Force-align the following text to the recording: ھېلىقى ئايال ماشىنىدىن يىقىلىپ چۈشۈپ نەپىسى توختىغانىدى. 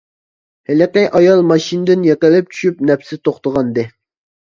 ھېلىقى 0.71 1.03
ئايال 1.19 1.45
ماشىنىدىن 1.51 2.09
يىقىلىپ 2.09 2.53
چۈشۈپ 2.57 2.85
نەپىسى 2.91 3.25
توختىغانىدى. 3.27 3.91